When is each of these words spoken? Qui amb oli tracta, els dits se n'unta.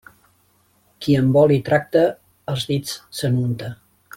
Qui 1.05 1.17
amb 1.19 1.37
oli 1.43 1.59
tracta, 1.67 2.03
els 2.55 2.67
dits 2.73 2.99
se 3.19 3.35
n'unta. 3.37 3.71